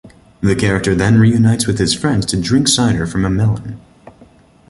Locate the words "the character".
0.41-0.95